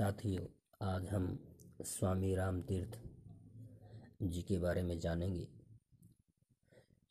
[0.00, 0.44] साथियों
[0.82, 1.38] आज हम
[1.82, 2.90] स्वामी राम तीर्थ
[4.22, 5.48] जी के बारे में जानेंगे।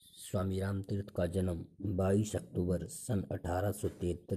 [0.02, 3.74] स्वामी राम तीर्थ का जन्म 22 अक्टूबर सन अठारह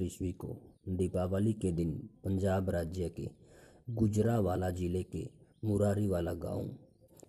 [0.02, 0.48] ईस्वी को
[0.88, 3.30] दीपावली के दिन पंजाब राज्य के
[3.90, 5.30] गुजरावाला ज़िले के
[5.64, 6.76] मुरारीवाला गाँव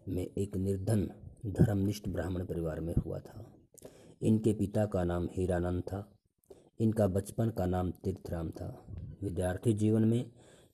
[0.07, 1.09] में एक निर्धन
[1.45, 3.53] धर्मनिष्ठ ब्राह्मण परिवार में हुआ था।
[4.21, 6.17] इनके पिता का नाम हीरानंद था।
[6.79, 8.85] इनका बचपन का नाम तीर्थराम था।
[9.23, 10.31] विद्यार्थी जीवन में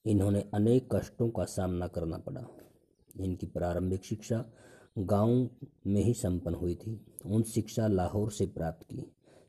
[0.10, 2.46] इन्होंने अनेक कष्टों का सामना करना पड़ा।
[3.20, 4.46] इनकी प्रारंभिक शिक्षा
[4.98, 5.50] गाँव
[5.88, 6.94] में ही संपन्न हुई थी।
[7.26, 9.04] उन शिक्षा लाहौर से प्राप्त की।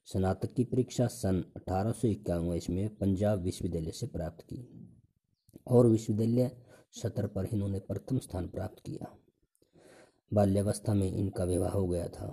[0.07, 4.61] स्नातक की परीक्षा सन अठारह सौ इक्यावन में पंजाब विश्वविद्यालय से प्राप्त की
[5.67, 6.51] और विश्वविद्यालय
[6.93, 9.17] सत्र पर इन्होंने प्रथम स्थान प्राप्त किया।
[10.33, 12.29] बाल्यावस्था में इनका विवाह हो गया था।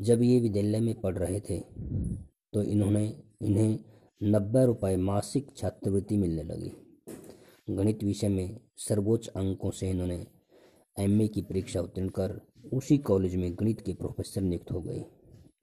[0.00, 1.58] जब ये विद्यालय में पढ़ रहे थे
[2.52, 3.04] तो इन्होंने
[3.42, 3.78] इन्हें
[4.20, 6.70] नब्बे रुपये मासिक छात्रवृत्ति मिलने लगी।
[7.70, 10.26] गणित विषय में सर्वोच्च अंकों से इन्होंने
[10.96, 12.40] एमए की परीक्षा उत्तीर्ण कर
[12.72, 15.04] उसी कॉलेज में गणित के प्रोफेसर नियुक्त हो गए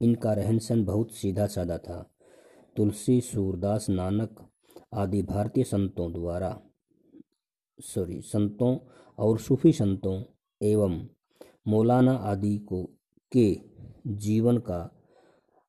[0.02, 1.98] इनका रहन सहन बहुत सीधा साधा था।
[2.76, 4.48] तुलसी, सूरदास, नानक
[4.94, 6.60] आदि भारतीय संतों द्वारा
[7.80, 8.78] सॉरी संतों
[9.20, 10.22] और सूफी संतों
[10.62, 11.06] एवं
[11.68, 12.84] मौलाना आदि को
[13.32, 13.56] के
[14.08, 15.03] जीवन का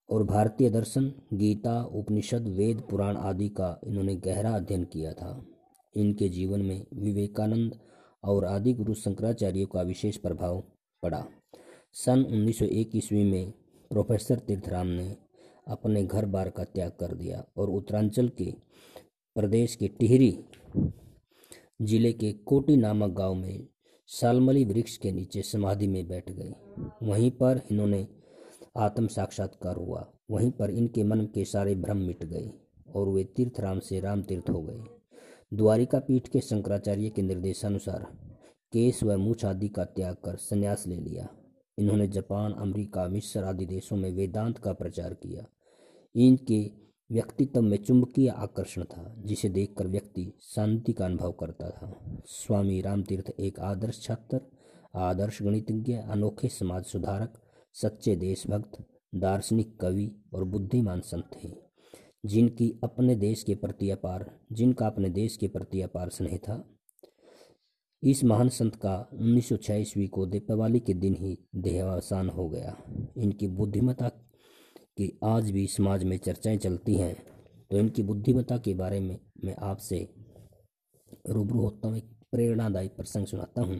[0.08, 5.46] और भारतीय दर्शन, गीता, उपनिषद, वेद, पुराण आदि का इन्होंने गहरा अध्ययन किया था।
[5.94, 7.78] इनके जीवन में विवेकानंद
[8.24, 10.62] और आदि गुरु शंकराचार्य का विशेष प्रभाव
[11.02, 11.24] पड़ा।
[11.92, 13.52] सन 1901 ईस्वी में
[13.90, 15.16] प्रोफेसर तीर्थराम ने
[15.68, 18.50] अपने घर बार का त्याग कर दिया और उत्तरांचल के
[19.36, 20.38] प्रदेश के टिहरी
[21.82, 23.66] ज़िले के कोटी नामक गाँव में
[24.08, 26.52] सालमली वृक्ष के नीचे समाधि में बैठ गए
[27.02, 28.06] वहीं पर इन्होंने
[28.76, 32.50] आत्म साक्षात्कार हुआ। वहीं पर इनके मन के सारे भ्रम मिट गए
[32.96, 34.82] और वे तीर्थराम से राम तीर्थ हो गए।
[35.54, 38.06] द्वारिका पीठ के शंकराचार्य के निर्देशानुसार
[38.72, 41.28] केस व मूछ आदि का त्याग कर संन्यास ले लिया।
[41.78, 45.46] इन्होंने जापान, अमेरिका, मिस्र आदि देशों में वेदांत का प्रचार किया।
[46.16, 46.70] इनके
[47.10, 53.30] व्यक्तित्व में चुंबकीय आकर्षण था, जिसे देखकर व्यक्ति शांति का अनुभव करता था। स्वामी रामतीर्थ
[53.40, 54.40] एक आदर्श छात्र,
[54.94, 57.40] आदर्श गणितज्ञ, अनोखे समाज सुधारक
[57.74, 58.78] सच्चे देशभक्त,
[59.14, 61.50] दार्शनिक कवि और बुद्धिमान संत थे,
[62.24, 66.62] जिनकी अपने देश के प्रति अपार, जिनका अपने देश के प्रति अपार स्नेह था।
[68.02, 72.76] इस महान संत का उन्नीस सौ ईस्वी को दीपावली के दिन ही देहावसान हो गया।
[73.16, 77.14] इनकी बुद्धिमता की आज भी समाज में चर्चाएँ चलती हैं
[77.70, 79.98] तो इनकी बुद्धिमता के बारे में मैं आपसे
[81.28, 83.76] रूबरू होता हूँ, एक प्रेरणादायी प्रसंग सुनाता हूँ।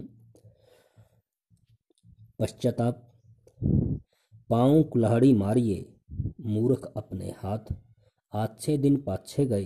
[2.38, 3.10] पश्चाताप
[4.54, 5.94] पाँव कुल्हाड़ी मारिए,
[6.40, 7.72] मूर्ख अपने हाथ।
[8.32, 9.64] आछे दिन पाछे गए,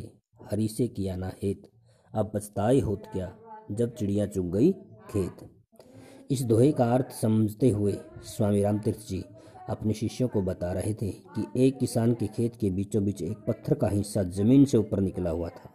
[0.50, 1.62] हरी से किया ना हेत।
[2.15, 3.37] अब पछताए होत क्या,
[3.71, 4.72] जब चिड़िया चुग गई
[5.10, 5.50] खेत।
[6.31, 7.93] इस दोहे का अर्थ समझते हुए
[8.27, 9.22] स्वामी राम तीर्थ जी
[9.69, 13.44] अपने शिष्यों को बता रहे थे कि एक किसान के खेत के बीचों बीच एक
[13.48, 15.72] पत्थर का हिस्सा ज़मीन से ऊपर निकला हुआ था।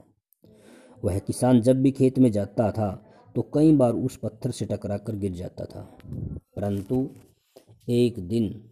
[1.04, 2.92] वह किसान जब भी खेत में जाता था
[3.36, 5.90] तो कई बार उस पत्थर से टकरा कर गिर जाता था।
[6.56, 7.10] परंतु
[7.90, 8.70] एक दिन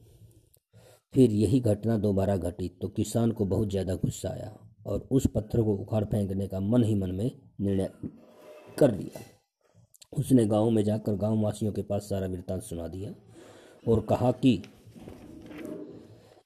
[1.14, 4.52] फिर यही घटना दोबारा घटी तो किसान को बहुत ज़्यादा गुस्सा आया
[4.86, 7.90] और उस पत्थर को उखाड़ फेंकने का मन ही मन में निर्णय
[8.80, 9.22] कर लिया।
[10.14, 13.14] उसने गाँव में जाकर गाँव वासियों के पास सारा वृत्तांत सुना दिया
[13.84, 14.62] और कहा कि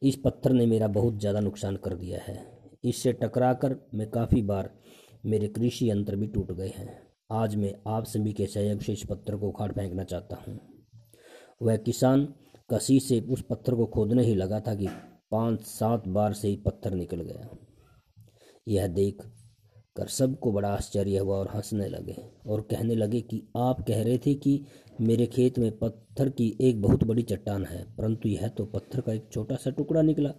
[0.02, 2.36] इस पत्थर ने मेरा बहुत ज़्यादा नुकसान कर दिया है।
[2.84, 4.70] इससे टकराकर मैं काफ़ी बार
[5.26, 6.97] मेरे कृषि यंत्र भी टूट गए हैं।
[7.34, 10.59] आज मैं आप सभी के सहयोग से इस पत्थर को उखाड़ फेंकना चाहता हूँ।
[11.62, 12.28] वह किसान
[12.70, 14.88] कसी से उस पत्थर को खोदने ही लगा था कि
[15.31, 17.50] पाँच सात बार से ही पत्थर निकल गया।
[18.68, 19.22] यह देख
[19.96, 22.16] कर सबको बड़ा आश्चर्य हुआ और हंसने लगे
[22.46, 24.59] और कहने लगे कि आप कह रहे थे कि
[25.02, 29.14] मेरे खेत में पत्थर की एक बहुत बड़ी चट्टान है, परंतु यह तो पत्थर का
[29.14, 30.32] एक छोटा सा टुकड़ा निकला।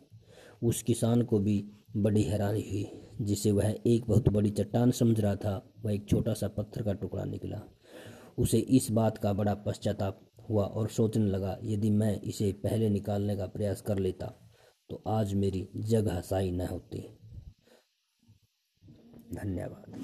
[0.62, 1.58] उस किसान को भी
[1.96, 2.86] बड़ी हैरानी हुई,
[3.22, 6.92] जिसे वह एक बहुत बड़ी चट्टान समझ रहा था। वह एक छोटा सा पत्थर का
[6.92, 7.62] टुकड़ा निकला।
[8.38, 10.20] उसे इस बात का बड़ा पश्चाताप
[10.50, 14.26] हुआ और सोचने लगा, यदि मैं इसे पहले निकालने का प्रयास कर लेता
[14.90, 17.00] तो आज मेरी जगह साई न होती।
[19.34, 19.94] धन्यवाद।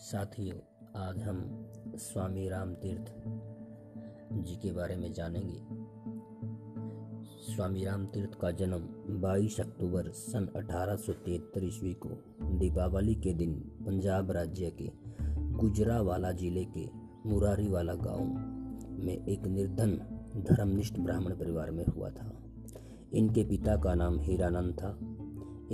[0.00, 0.58] साथियों,
[0.96, 1.40] आज हम
[1.98, 3.12] स्वामी राम तीर्थ
[4.44, 5.77] जी के बारे में जानेंगे।
[7.58, 8.82] स्वामी राम तीर्थ का जन्म
[9.22, 10.98] 22 अक्टूबर सन अठारह
[11.66, 12.08] ईस्वी को
[12.58, 14.90] दीपावली के दिन पंजाब राज्य के
[15.58, 16.86] गुजरावाला ज़िले के
[17.26, 18.24] मुरारीवाला गाँव
[19.04, 19.90] में एक निर्धन
[20.36, 22.38] धर्मनिष्ठ ब्राह्मण परिवार में हुआ था।
[23.14, 24.98] इनके पिता का नाम हीरानंद था।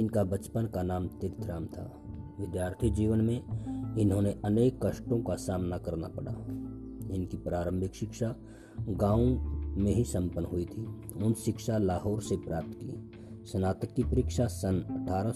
[0.00, 2.02] इनका बचपन का नाम तीर्थराम था।
[2.40, 6.32] विद्यार्थी जीवन में इन्होंने अनेक कष्टों का सामना करना पड़ा।
[7.14, 8.36] इनकी प्रारंभिक शिक्षा
[8.88, 10.86] गाँव में ही संपन्न हुई थी।
[11.22, 13.10] उन शिक्षा लाहौर से प्राप्त की।
[13.46, 15.34] स्नातक की परीक्षा सन अठारह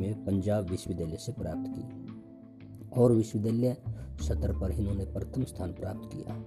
[0.00, 3.76] में पंजाब विश्वविद्यालय से प्राप्त की। और विश्वविद्यालय
[4.22, 6.44] सत्र पर इन्होंने प्रथम स्थान प्राप्त किया।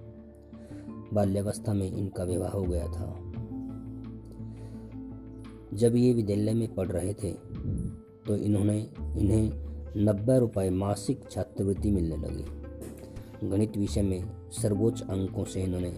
[1.12, 3.06] बाल्यावस्था में इनका विवाह हो गया था।
[5.74, 7.32] जब ये विद्यालय में पढ़ रहे थे
[8.26, 8.78] तो इन्होंने
[9.18, 9.50] इन्हें
[9.96, 15.90] नब्बे रुपए मासिक छात्रवृत्ति मिलने लगी। गणित विषय में सर्वोच्च अंकों से इन्होंने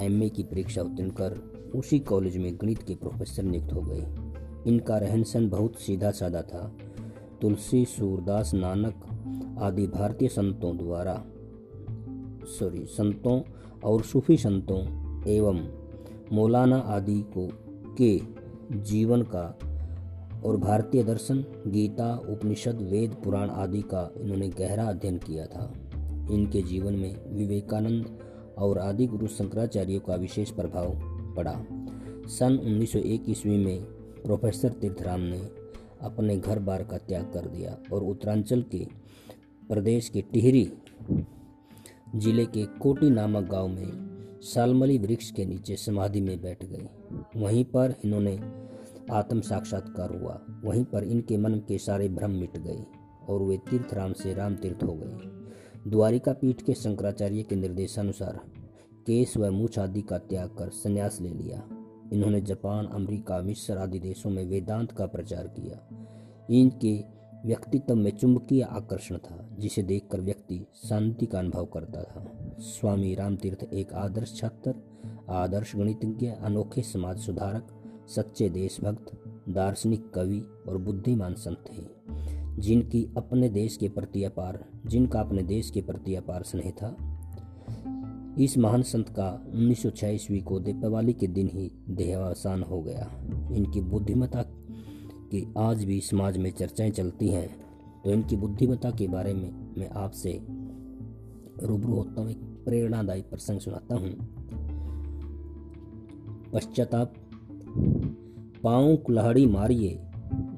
[0.00, 1.32] एमए की परीक्षा उत्तीर्ण कर
[1.74, 4.06] उसी कॉलेज में गणित के प्रोफेसर नियुक्त हो गए।
[4.66, 6.76] इनका रहन सहन बहुत सीधा साधा था।
[7.42, 8.94] तुलसी, सूरदास, नानक
[9.60, 11.24] आदि भारतीय संतों द्वारा
[12.44, 13.42] सॉरी संतों
[13.84, 14.80] और सूफी संतों
[15.28, 15.68] एवं
[16.32, 17.48] मौलाना आदि को,
[17.98, 18.20] के
[18.78, 19.58] जीवन का
[20.44, 25.72] और भारतीय दर्शन, गीता, उपनिषद, वेद, पुराण आदि का इन्होंने गहरा अध्ययन किया था।
[26.30, 28.18] इनके जीवन में विवेकानंद
[28.58, 30.94] और आदि गुरु शंकराचार्य का विशेष प्रभाव
[31.36, 31.54] पड़ा।
[32.28, 33.82] सन 1901 ईस्वी में
[34.24, 35.40] प्रोफेसर तीर्थराम ने
[36.02, 38.86] अपने घर बार का त्याग कर दिया और उत्तरांचल के
[39.68, 40.72] प्रदेश के टिहरी
[42.16, 46.88] ज़िले के कोटी नामक गाँव में सालमली वृक्ष के नीचे समाधि में बैठ गए
[47.36, 48.40] वहीं पर इन्होंने
[49.10, 52.84] आत्म साक्षात्कार हुआ। वहीं पर इनके मन के सारे भ्रम मिट गए
[53.28, 55.41] और वे तीर्थराम से राम तीर्थ हो गए।
[55.88, 58.40] द्वारिका पीठ के शंकराचार्य के निर्देशानुसार
[59.06, 61.62] केस व मूछ आदि का त्याग कर संन्यास ले लिया।
[62.12, 65.88] इन्होंने जापान, अमेरिका, मिस्र आदि देशों में वेदांत का प्रचार किया।
[66.50, 67.04] इनके
[67.46, 73.72] व्यक्तित्व में चुंबकीय आकर्षण था, जिसे देखकर व्यक्ति शांति का अनुभव करता था। स्वामी रामतीर्थ
[73.72, 74.74] एक आदर्श छात्र,
[75.30, 77.68] आदर्श गणितज्ञ, अनोखे समाज सुधारक,
[78.08, 82.02] सच्चे देशभक्त, दार्शनिक कवि और बुद्धिमान संत थे।
[82.58, 87.18] जिनकी अपने देश के प्रति अपार, जिनका अपने देश के प्रति अपार स्नेह था।
[88.38, 93.10] इस महान संत का उन्नीस सौ ईस्वी को दीपावली के दिन ही देहावसान हो गया।
[93.52, 97.62] इनकी बुद्धिमता की आज भी समाज में चर्चाएँ चलती हैं।
[98.04, 100.40] तो इनकी बुद्धिमता के बारे में मैं आपसे
[101.66, 104.10] रूबरू होता हूँ, एक प्रेरणादायी प्रसंग सुनाता हूँ।
[106.52, 107.14] पश्चाताप,
[108.62, 110.02] पाँव कुल्हाड़ी मारिए,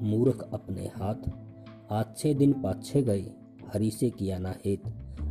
[0.01, 1.44] मूर्ख अपने हाथ।
[1.91, 3.25] अच्छे दिन पाछे गए,
[3.73, 4.87] हरी से किया ना हेत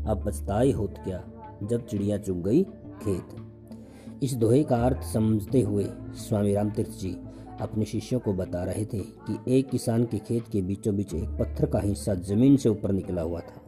[0.07, 1.23] अब पछताए होत क्या,
[1.63, 2.63] जब चिड़िया चुग गई
[3.03, 7.17] खेत। इस दोहे का अर्थ समझते हुए स्वामी रामतीर्थ जी
[7.61, 11.29] अपने शिष्यों को बता रहे थे कि एक किसान के खेत के बीचों बीच एक
[11.29, 13.61] पत्थर का हिस्सा ज़मीन से ऊपर निकला हुआ था।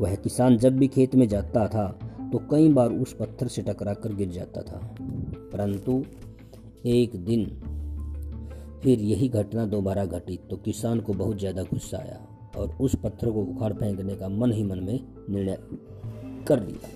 [0.00, 1.86] वह किसान जब भी खेत में जाता था
[2.32, 4.94] तो कई बार उस पत्थर से टकरा कर गिर जाता था।
[5.52, 6.04] परंतु
[6.86, 7.44] एक दिन
[8.84, 12.18] फिर यही घटना दोबारा घटी तो किसान को बहुत ज़्यादा गुस्सा आया
[12.56, 14.98] और उस पत्थर को उखाड़ फेंकने का मन ही मन में
[15.30, 15.58] निर्णय
[16.48, 16.88] कर लिया।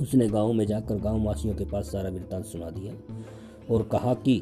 [0.00, 2.92] उसने गाँव में जाकर गाँव वासियों के पास सारा वृत्तांत सुना दिया
[3.70, 4.36] और कहा कि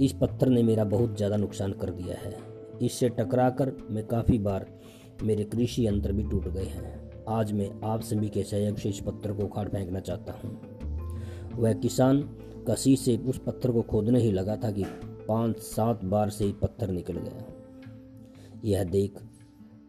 [0.00, 2.36] इस पत्थर ने मेरा बहुत ज़्यादा नुकसान कर दिया है।
[2.82, 4.66] इससे टकरा कर मैं काफ़ी बार
[5.22, 6.94] मेरे कृषि यंत्र भी टूट गए हैं।
[7.28, 10.75] आज मैं आप सभी के सहयोग से इस पत्थर को उखाड़ फेंकना चाहता हूँ।
[11.56, 12.22] वह किसान
[12.68, 14.84] कसी से उस पत्थर को खोदने ही लगा था कि
[15.28, 17.44] पाँच सात बार से ही पत्थर निकल गया।
[18.64, 19.18] यह देख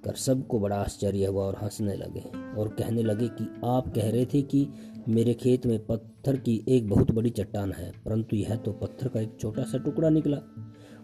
[0.03, 2.23] कर सबको बड़ा आश्चर्य हुआ और हंसने लगे
[2.57, 4.67] और कहने लगे कि आप कह रहे थे कि
[5.09, 9.19] मेरे खेत में पत्थर की एक बहुत बड़ी चट्टान है, परंतु यह तो पत्थर का
[9.19, 10.37] एक छोटा सा टुकड़ा निकला।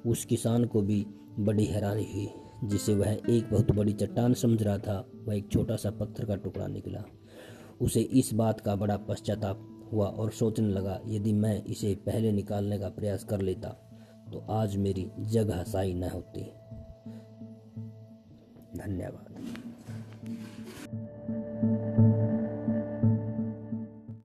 [0.05, 1.05] उस किसान को भी
[1.39, 2.27] बड़ी हैरानी हुई,
[2.63, 6.35] जिसे वह एक बहुत बड़ी चट्टान समझ रहा था। वह एक छोटा सा पत्थर का
[6.35, 7.03] टुकड़ा निकला।
[7.81, 12.79] उसे इस बात का बड़ा पश्चाताप हुआ और सोचने लगा, यदि मैं इसे पहले निकालने
[12.79, 13.69] का प्रयास कर लेता
[14.31, 16.41] तो आज मेरी जगह साई न होती।
[18.77, 19.62] धन्यवाद।